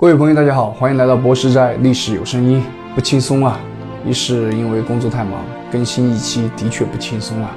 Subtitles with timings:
[0.00, 2.62] 各位朋友，大家好，欢迎来到博士在历史有声音。
[2.94, 3.58] 不轻松啊，
[4.06, 7.48] 一是因为工作太忙，更新一期的确不轻松啊；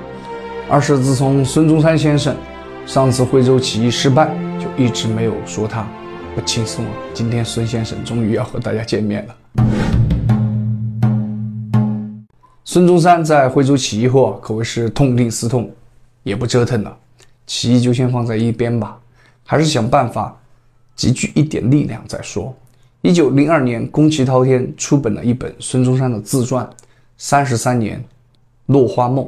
[0.68, 2.36] 二是自从孙中山先生
[2.84, 4.28] 上次惠州起义失败，
[4.58, 5.88] 就一直没有说他
[6.34, 6.92] 不轻松啊。
[7.14, 9.36] 今天孙先生终于要和大家见面了。
[12.66, 15.70] 孙中山在惠州起义后啊，可谓是痛定思痛，
[16.23, 16.98] 也不折腾了，
[17.46, 18.98] 起义就先放在一边吧，
[19.46, 20.36] 还是想办法。
[21.02, 22.55] 集聚一点力量再说。
[23.01, 26.64] 一九零二年，宫崎滔天出本了一本孙中山的自传
[27.18, 28.00] 《三十三年
[28.68, 29.25] 落花梦》，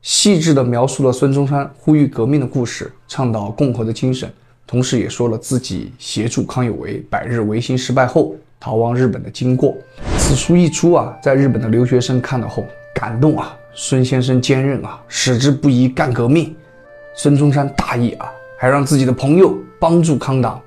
[0.00, 4.32] 细致地描述了孙中山呼吁革命的故事，倡导共和的精神，
[4.66, 9.76] 同时也说了自己协助康有为百日维新失败后逃亡日本的经过。
[10.16, 12.64] 此书一出啊，在日本的留学生看了后
[12.94, 16.56] 感动啊，孙先生坚韧啊，矢志不移干革命。
[17.14, 20.58] 孙中山大义啊，还让自己的朋友帮助康党。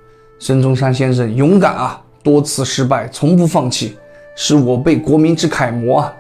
[0.45, 3.97] 孙中山先生勇敢啊，多次失败从不放弃，
[4.35, 6.13] 是我辈国民之楷模啊。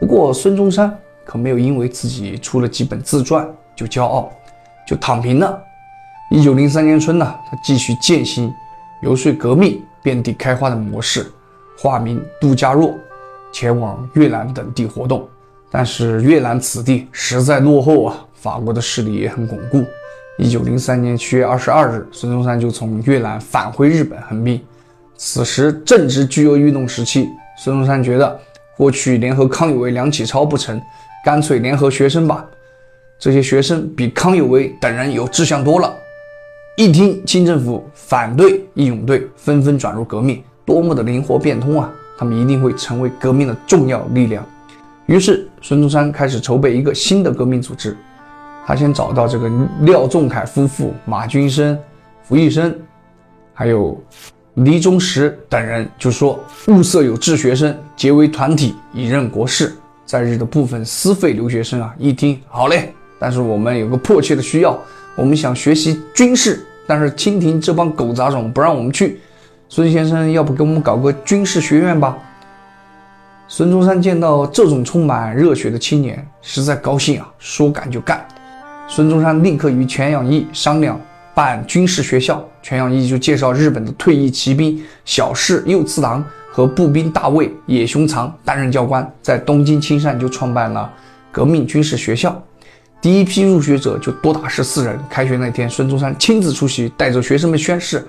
[0.00, 0.92] 不过孙中山
[1.24, 4.28] 可没有因为自己出了几本自传就骄傲，
[4.84, 5.56] 就躺平了。
[6.32, 8.52] 一九零三年春呢，他继续践行
[9.02, 11.30] 游说革命遍地开花的模式，
[11.78, 12.92] 化名杜家若，
[13.52, 15.24] 前往越南等地活动。
[15.70, 19.84] 但是越南此地实在落后啊，法国的势力也很巩固。
[20.40, 24.60] 一九零三年七月二十二日，孙中山就从越南返回日本横滨。
[25.16, 28.40] 此时正值巨额运动时期，孙中山觉得
[28.76, 30.80] 过去联合康有为、梁启超不成，
[31.24, 32.46] 干脆联合学生吧。
[33.18, 35.92] 这些学生比康有为等人有志向多了。
[36.76, 41.92] 一听清政府反对义勇队纷纷转入革命，多么的灵活变通啊！
[42.16, 44.46] 他们一定会成为革命的重要力量。
[45.06, 47.96] 于是，孙中山开始筹备一个新的革命组织。
[48.66, 51.78] 他先找到这个廖仲恺夫妇、马君生、
[52.26, 52.74] 胡一生，
[53.54, 53.98] 还有
[54.54, 59.74] 黎中石等人，就说物色有志学生，结为团体，以任国事。
[60.04, 64.78] 在日的部分私费留学生啊，一听好嘞，但是我们有个迫切的需要，
[65.16, 69.20] 我们想学习军事，但是清廷这帮狗杂种不让我们去。
[69.68, 72.16] 孙先生，要不给我们搞个军事学院吧？
[73.48, 78.26] 孙中山见到这种充满热血的青年，实在高兴啊，说干就干。
[78.90, 80.98] 孙中山立刻与全养义商量
[81.34, 90.90] 办军事学校，全养义就介绍日本的退役骑兵小室右次郎和步兵大尉野熊藏担任教官，在东京青山就创办了
[91.30, 92.42] 革命军事学校。
[93.00, 94.98] 第一批入学者就多达十四人。
[95.08, 98.04] 开学那天，孙中山亲自出席，带着学生们宣誓：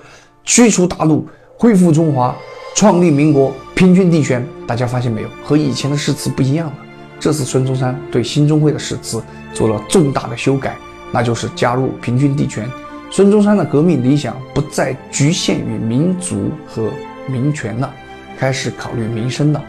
[0.45, 2.33] 驱除大陆，恢复中华，
[2.73, 4.43] 创立民国，平均地权。
[4.65, 6.73] 大家发现没有，和以前的誓词不一样了。
[7.19, 9.21] 这次孙中山对新中会的誓词
[9.53, 10.77] 做了重大的修改，
[11.11, 12.69] 那就是加入平均地权。
[13.11, 16.89] 孙中山的革命理想不再局限于民族和
[17.27, 17.91] 民权了，
[18.37, 19.61] 开始考虑民生了。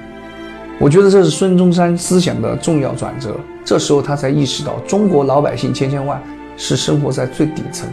[0.79, 3.35] 我觉得这是孙中山思想的重要转折。
[3.65, 6.23] 这时候他才意识到，中国老百姓千千万
[6.57, 7.89] 是生活在最底层、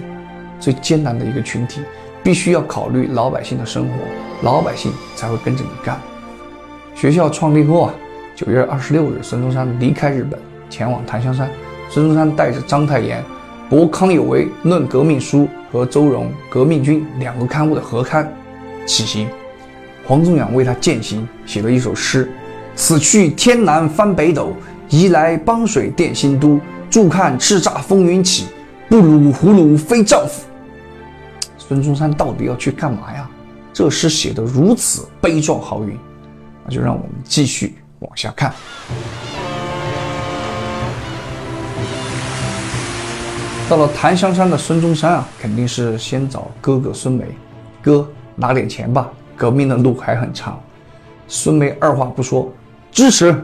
[0.59, 1.81] 最艰难的一个群体，
[2.23, 3.93] 必须要考虑老百姓的生活，
[4.43, 5.99] 老百姓才会跟着你干。
[6.93, 7.93] 学校创立后啊。
[8.37, 10.39] 九月二十六日，孙中山离开日本，
[10.69, 11.49] 前往檀香山。
[11.89, 13.19] 孙中山带着章太炎
[13.67, 15.39] 《博康有为论革命书》
[15.71, 18.31] 和周荣《革命军》两个刊物的合刊
[18.85, 19.27] 起行。
[20.05, 22.31] 黄宗养为他践行，写了一首诗
[22.77, 24.53] ：“此去天南翻北斗，
[24.87, 26.61] 移来邦水电新都。
[26.91, 28.45] 助看叱咤风云起，
[28.87, 30.45] 不辱胡虏非丈夫。”
[31.57, 33.27] 孙中山到底要去干嘛呀？
[33.73, 35.97] 这诗写得如此悲壮豪云，
[36.63, 37.73] 那就让我们继续。
[37.99, 38.53] 往下看，
[43.67, 47.25] 到了檀香山的孙中山啊，肯定是先找哥哥孙梅，
[47.81, 50.61] 哥拿点钱吧，革命的路还很长。
[51.27, 52.53] 孙梅二话不说
[52.91, 53.35] 支持，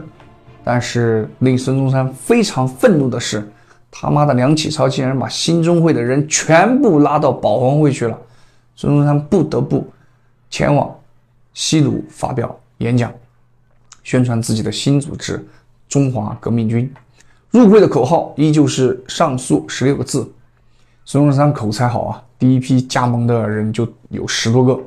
[0.62, 3.46] 但是令孙中山非常愤怒的是，
[3.90, 8.16] 他妈的梁启超竟然把新中会的人全部拉到保皇会去了，
[8.76, 9.84] 孙中山不得不
[10.48, 10.96] 前往
[11.52, 13.12] 西鲁发表演讲。
[14.04, 15.44] 宣传自己的新组织——
[15.88, 16.88] 中华革命军。
[17.50, 20.30] 入会的口号依旧是上述十六个字。
[21.04, 24.80] 孙中山口才好啊，第一批加盟的人就有十多个。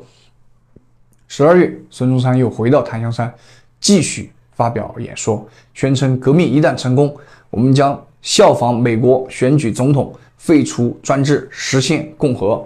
[1.28, 3.34] 十二月，孙中山又回到檀香山，
[3.80, 7.16] 继续发表演说，宣称革命一旦成功，
[7.50, 12.66] 我们将效仿美国选举总统，废除专制，实现共和。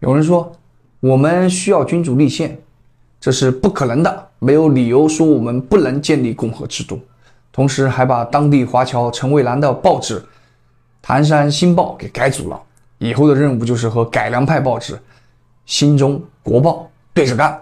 [0.00, 0.50] 有人说，
[1.00, 2.58] 我们需要君主立宪。
[3.20, 7.00] 这是不可能的，没有理由说我们不能建立共和制度。
[7.52, 10.20] 同时，还把当地华侨陈蔚兰的报纸
[11.02, 12.62] 《唐山新报》给改组了。
[12.98, 14.94] 以后的任务就是和改良派报纸
[15.66, 16.72] 《新中国报》
[17.12, 17.60] 对着干。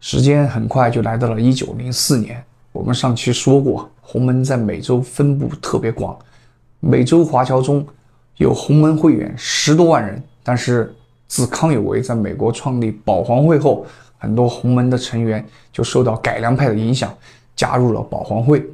[0.00, 2.42] 时间很快就来到了一九零四年。
[2.72, 6.16] 我们上期说过，洪门在美洲分布特别广，
[6.80, 7.86] 美洲华侨中
[8.36, 10.22] 有洪门会员十多万人。
[10.42, 10.94] 但是
[11.26, 13.84] 自康有为在美国创立保皇会后，
[14.18, 17.12] 很多洪门的成员就受到改良派的影响，
[17.56, 18.64] 加入了保皇会。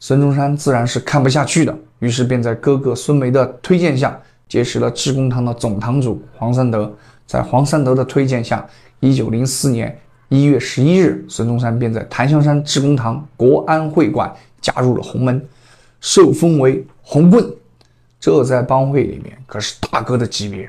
[0.00, 6.92] 孙中山自然是看不下去的，于是便在哥哥孙梅的推荐下，结识了致公堂的总堂主黄三德。
[7.26, 8.66] 在黄三德的推荐下，
[9.00, 9.98] 一九零四年
[10.28, 15.46] 一月十一日，孙中山便在檀香山致公堂国安会馆加入了洪门，
[16.00, 17.44] 受封为红棍。
[18.20, 20.68] 这在帮会里面可是大哥的级别，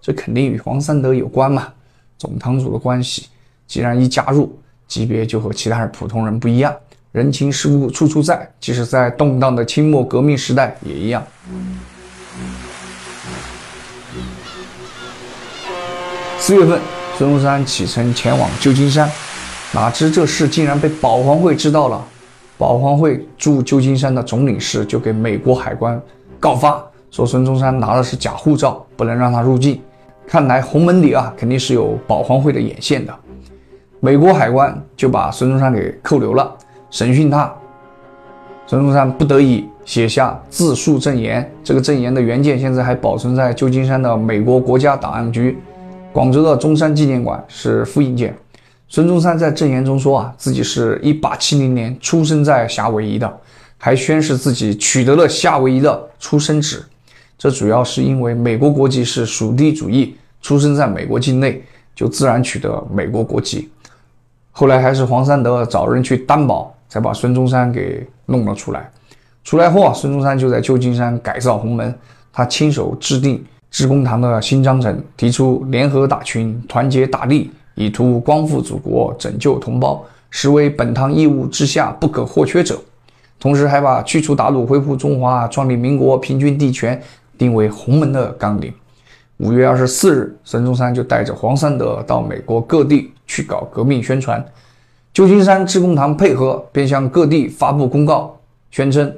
[0.00, 1.72] 这肯定与黄三德有关嘛。
[2.18, 3.28] 总堂主的关系，
[3.70, 4.58] 既然一加入，
[4.88, 6.74] 级别就和其他人普通人不一样。
[7.12, 11.22] 人情世故处处在，即使在动荡的清末革命时代也一样。
[16.36, 16.80] 四月份，
[17.16, 19.08] 孙中山启程前往旧金山，
[19.72, 22.04] 哪知这事竟然被保皇会知道了。
[22.58, 26.00] 保皇会驻旧金山的总领事就给美国海关
[26.40, 29.80] 告发，说孙中山拿的是假护照，不能让他入境。
[30.26, 33.16] 看来红门里啊，肯定是有保皇会的眼线的。
[34.02, 36.50] 美国海关就把孙中山给扣留了，
[36.90, 37.52] 审讯他。
[38.66, 45.58] 孙中山不得已写下自述证言，这个证言的原件现在还保存在旧金山的美国国家档案局。
[46.14, 48.34] 广州的中山纪念馆是复印件。
[48.88, 53.30] 孙中山在证言中说啊，自己是一八七零年出生在夏威夷的，
[53.76, 56.82] 还宣誓自己取得了夏威夷的出生纸。
[57.36, 61.62] 这主要是因为美国国籍是属地主义，出生在美国境内
[61.94, 63.68] 就自然取得美国国籍。
[64.50, 68.90] 后来还是黄三德找人去担保，才把孙中山给弄了出来。
[69.44, 71.94] 出来后啊，孙中山就在旧金山改造洪门，
[72.32, 73.44] 他亲手制定。
[73.70, 82.76] 致公堂的新章程提出联合大群，团结大力，以图光复祖国，拯救同胞，实为本堂义务之下不可或缺者。
[83.38, 87.00] 同时，还把驱除鞑虏、恢复中华、创立民国、平均地权
[87.38, 88.74] 定为洪门的纲领。
[89.40, 94.44] 五月二十四日，孙中山就带着黄三德到美国各地去搞革命宣传。
[95.14, 98.38] 旧金山致公堂配合，便向各地发布公告，
[98.70, 99.10] 宣称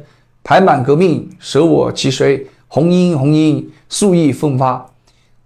[0.44, 2.46] 排满革命，舍我其谁。
[2.69, 4.88] 红缨红缨，素意奋发，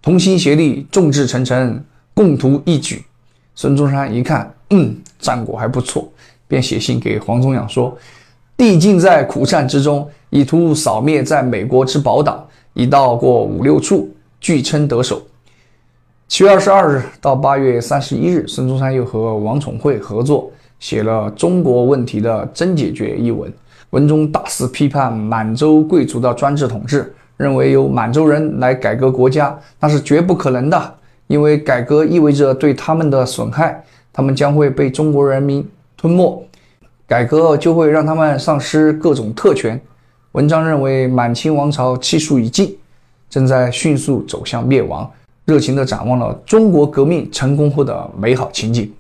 [0.03, 1.83] 同心协力，众志成城，
[2.13, 3.03] 共图一举。
[3.55, 6.07] 孙中山一看，嗯，战果还不错，
[6.47, 7.97] 便写信给黄宗养说
[8.59, 14.09] ：“帝尽在苦战之中，以图扫灭在美国之宝党，已到过五六处，
[14.41, 15.23] 据称得手。”
[16.29, 20.51] 七月二十二日到八月三十一日，孙中山又和王宠惠合作，
[20.81, 23.53] 写了《中国问题的真解决》一文。
[23.91, 30.95] 文中大肆批判满洲贵族的专制统治，认为由满洲人来改革国家那是绝不可能的，
[31.29, 33.83] 因为改革意味着对他们的损害，
[34.13, 35.67] 他们将会被中国人民
[35.97, 36.45] 吞没，
[37.07, 39.81] 改革就会让他们丧失各种特权。
[40.33, 42.77] 文章认为满清王朝气数已尽，
[43.29, 45.11] 正在迅速走向灭亡，
[45.45, 48.93] 热情地展望了中国革命成功后的美好情景。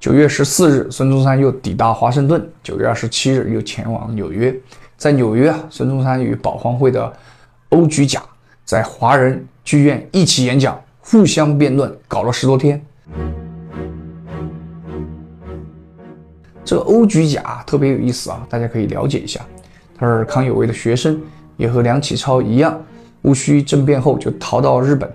[0.00, 2.44] 九月十四日，孙中山又抵达华盛顿。
[2.62, 4.54] 九月二十七日，又前往纽约。
[4.96, 7.12] 在纽约啊，孙中山与保皇会的
[7.68, 8.22] 欧举甲
[8.64, 12.84] 在华人剧院一起演讲，互相辩论，搞了十多天。
[16.64, 19.40] 这个欧举甲特别有意思啊，大家可以了解一下。
[19.96, 21.20] 他是康有为的学生，
[21.56, 22.80] 也和梁启超一样，
[23.22, 25.10] 戊戌政变后就逃到日本。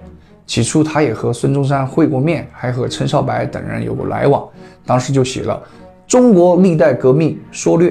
[0.46, 4.48] 起初，他也和孙中山会过面，还和陈少白等人有过来往。
[4.86, 5.62] 当时就写了
[6.10, 7.90] 《中国历代革命缩略》。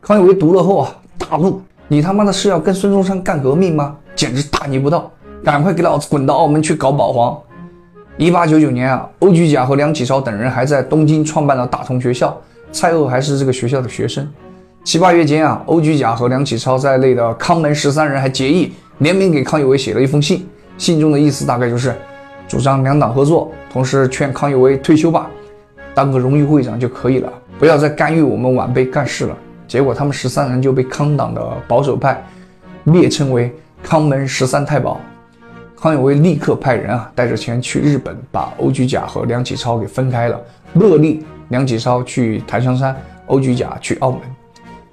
[0.00, 3.96] 康有为读了后啊，大怒：“你他妈的是要跟孙中山干革命吗？
[4.14, 5.10] 简直大逆不道！
[5.44, 7.36] 赶快给老子滚到澳门去搞保皇！”
[8.16, 12.36] 一八九九年啊，欧菊甲和梁启超等人还在东京创办了大同学校，
[12.70, 14.28] 蔡锷还是这个学校的学生。
[14.88, 20.48] 七八月间啊，欧举甲和梁启超在内的康门十三人还结义，联名给康有为写了一封信。
[20.78, 21.94] 信中的意思大概就是，
[22.48, 25.28] 主张两党合作，同时劝康有为退休吧，
[25.94, 29.36] 当个荣誉会长就可以了，不要再干预我们晚辈干事了。
[29.66, 32.24] 结果他们十三人就被康党的保守派
[32.86, 34.98] 蔑称为康门十三太保。
[35.78, 40.40] 康有为立刻派人啊，带着钱去日本，把欧举甲和梁启超给分开了，
[40.72, 44.20] 勒令梁启超去檀香山，欧举甲去澳门。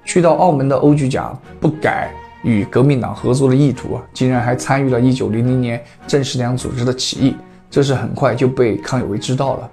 [0.06, 2.10] 去到澳门的欧菊甲不改。
[2.42, 7.34] 与革命党合作的意图啊，竟然还参与了1900年郑世良组织的起义，
[7.68, 9.70] 这是很快就被康有为知道了。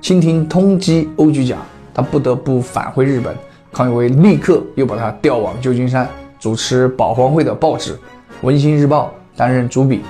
[0.00, 1.58] 清廷通缉欧菊甲，
[1.94, 3.36] 他不得不返回日本。
[3.70, 6.08] 康有为立刻又把他调往旧金山，
[6.40, 7.92] 主持保皇会的报纸
[8.40, 10.00] 《文心日报》，担任主笔。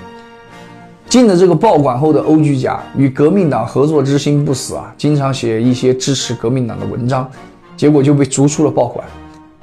[1.11, 7.31] 进了这个报馆后的欧菊甲与革命党合作之心不死啊，经常写一些支持革命党的文章，
[7.77, 9.07] 结果就被逐出了报馆。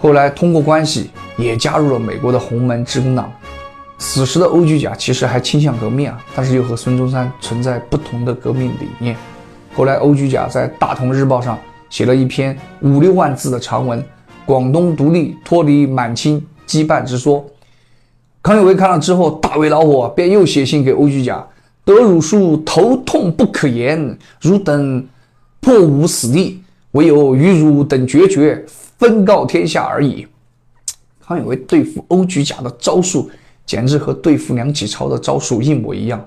[0.06, 3.28] 后来通过关系也加入了美国的洪门致公党。
[3.98, 9.18] 此时的欧居甲其实还倾向革命啊，但是又和孙中山存在不同的革命理念。
[9.74, 11.58] 后来欧居甲在《大同日报》上
[11.90, 14.00] 写了一篇五六万字的长文
[14.46, 17.44] 《广东独立脱离满清羁绊之说》。
[18.44, 21.44] 康有为看了之后大为恼火，便又写信给欧居甲
[21.84, 25.04] ：“得汝书头痛不可言，汝等
[25.60, 26.62] 破吾死地，
[26.96, 28.66] 唯有与汝等决绝，
[28.98, 30.28] 分告天下而已。”
[31.26, 33.30] 康有为对付欧居甲的招数。
[33.66, 36.24] 简直和对付梁启超的招数一模一样。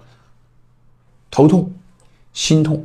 [1.30, 1.70] 头痛、
[2.32, 2.84] 心痛，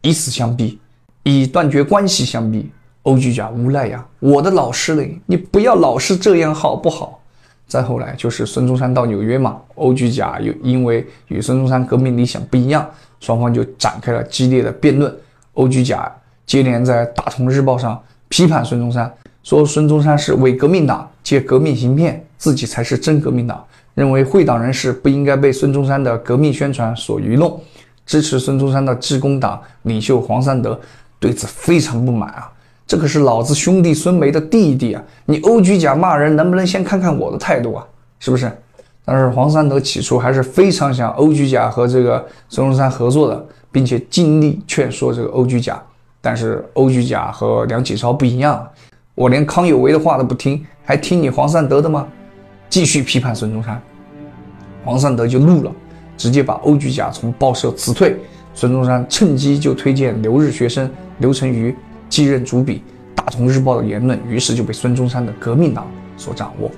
[0.00, 0.78] 以死相逼，
[1.22, 2.70] 以断绝关系相逼。
[3.02, 7.20] 欧居甲无奈呀，我的老师嘞，你不要老是这样好不好？
[7.68, 15.14] 再后来就是孙中山到纽约嘛，欧居甲又因为与孙中山革命理想不一样，双方就展开了激烈的辩论。
[15.52, 16.10] 欧居甲
[16.50, 17.96] 接连在《大同日报》上
[18.28, 19.08] 批判孙中山，
[19.44, 23.64] 说孙中山是伪革命党，借革命行骗，自己才是真革命党。
[23.94, 27.60] 认为会党人士不应该被孙中山的革命宣传所愚弄，
[28.04, 30.76] 支持孙中山的致公党领袖黄三德
[31.20, 32.50] 对此非常不满啊！
[32.84, 35.00] 这可是老子兄弟孙梅的弟弟啊！
[35.26, 37.86] 你欧居甲骂人，能不能先看看我的态度啊？
[38.18, 38.50] 是不是？
[39.04, 45.80] 但是黄三德起初还是非常想欧居甲和这个孙中山合作的，并且尽力劝说这个欧居甲。
[46.20, 48.68] 但是欧居甲和梁启超不一样，
[49.14, 52.06] 我连康有为的话都不听，还听你黄三德的吗？
[52.68, 53.80] 继续批判孙中山，
[54.84, 55.72] 黄三德就怒了，
[56.16, 58.16] 直接把欧居甲从报社辞退。
[58.54, 61.74] 孙中山趁机就推荐留日学生刘成瑜
[62.08, 62.76] 继任主笔，
[63.14, 65.86] 《大同日报》的言论于是就被孙中山的革命党
[66.16, 66.70] 所掌握。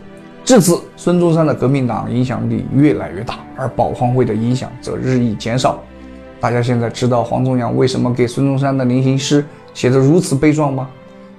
[0.44, 5.82] 至此，孙中山的革命党影响力越来越大，而保皇会的影响则日益减少。
[6.42, 10.90] 大家现在知道黄宗阳为什么给孙中山的临行诗写得如此悲壮吗？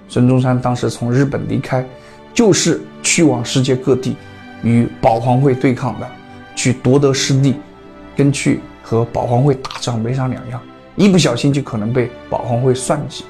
[0.08, 1.86] 孙中山当时从日本离开，
[2.34, 4.16] 就是去往世界各地。
[4.64, 6.10] 与保皇会对抗的，
[6.56, 7.56] 去夺得失地，
[8.16, 10.62] 跟去和保皇会打仗没啥两样，
[10.96, 13.26] 一不小心就可能被保皇会算计，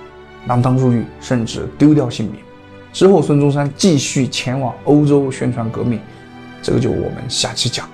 [0.47, 2.35] 锒铛入狱，甚至丢掉性命。
[2.91, 5.99] 之后，孙中山继续前往欧洲宣传革命，
[6.61, 7.89] 这个就我们下期讲。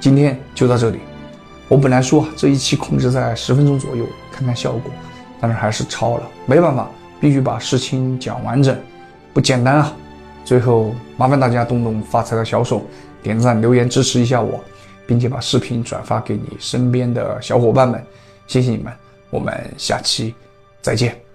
[0.00, 0.98] 今天就到这里。
[1.68, 4.90] 我本来说这一期控制在十分钟左右，看看效果，
[5.38, 6.88] 但是还是超了，没办法，
[7.20, 8.74] 必须把事情讲完整，
[9.34, 9.94] 不简单啊。
[10.46, 12.82] 最后，麻烦大家动动发财的小手，
[13.22, 14.58] 点赞、留言支持一下我，
[15.06, 18.02] 并且把视频转发给你身边的小伙伴们，
[18.46, 18.90] 谢谢你们，
[19.28, 20.34] 我们下期
[20.80, 21.27] 再见。